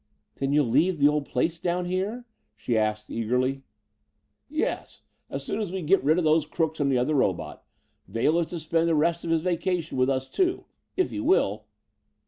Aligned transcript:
"Then 0.37 0.51
you'll 0.51 0.65
leave 0.65 0.97
the 0.97 1.07
old 1.07 1.27
place 1.29 1.59
down 1.59 1.85
here?" 1.85 2.25
she 2.55 2.75
asked 2.75 3.11
eagerly. 3.11 3.61
"Yes, 4.49 5.03
as 5.29 5.43
soon 5.43 5.61
as 5.61 5.71
we 5.71 5.83
get 5.83 6.03
rid 6.03 6.17
of 6.17 6.23
these 6.23 6.47
crooks 6.47 6.79
and 6.79 6.91
the 6.91 6.97
other 6.97 7.13
robot. 7.13 7.63
Vail 8.07 8.39
is 8.39 8.47
to 8.47 8.57
spend 8.57 8.87
the 8.87 8.95
rest 8.95 9.23
of 9.23 9.29
his 9.29 9.43
vacation 9.43 9.99
with 9.99 10.09
us, 10.09 10.27
too 10.27 10.65
if 10.97 11.11
he 11.11 11.19
will." 11.19 11.67